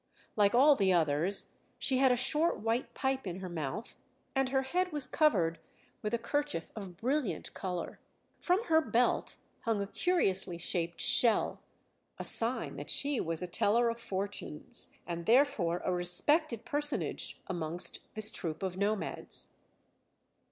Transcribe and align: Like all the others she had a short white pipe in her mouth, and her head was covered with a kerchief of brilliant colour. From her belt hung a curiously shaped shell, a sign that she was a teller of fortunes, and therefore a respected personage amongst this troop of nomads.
Like 0.35 0.55
all 0.55 0.75
the 0.75 0.91
others 0.91 1.51
she 1.77 1.99
had 1.99 2.11
a 2.11 2.15
short 2.17 2.57
white 2.57 2.95
pipe 2.95 3.27
in 3.27 3.35
her 3.39 3.47
mouth, 3.49 3.97
and 4.33 4.49
her 4.49 4.63
head 4.63 4.91
was 4.91 5.05
covered 5.07 5.59
with 6.01 6.11
a 6.11 6.17
kerchief 6.17 6.71
of 6.75 6.97
brilliant 6.97 7.53
colour. 7.53 7.99
From 8.39 8.63
her 8.63 8.81
belt 8.81 9.35
hung 9.59 9.79
a 9.79 9.85
curiously 9.85 10.57
shaped 10.57 10.99
shell, 11.01 11.59
a 12.17 12.23
sign 12.23 12.77
that 12.77 12.89
she 12.89 13.19
was 13.19 13.43
a 13.43 13.47
teller 13.47 13.89
of 13.89 13.99
fortunes, 14.01 14.87
and 15.05 15.27
therefore 15.27 15.83
a 15.85 15.91
respected 15.93 16.65
personage 16.65 17.39
amongst 17.45 17.99
this 18.15 18.31
troop 18.31 18.63
of 18.63 18.77
nomads. 18.77 19.49